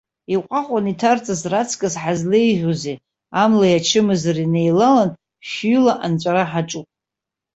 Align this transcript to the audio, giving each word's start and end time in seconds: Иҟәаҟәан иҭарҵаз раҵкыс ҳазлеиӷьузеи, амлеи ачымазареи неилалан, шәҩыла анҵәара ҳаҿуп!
Иҟәаҟәан 0.33 0.85
иҭарҵаз 0.91 1.41
раҵкыс 1.51 1.95
ҳазлеиӷьузеи, 2.01 2.97
амлеи 3.41 3.77
ачымазареи 3.77 4.51
неилалан, 4.53 5.09
шәҩыла 5.49 5.93
анҵәара 6.05 6.43
ҳаҿуп! 6.51 6.87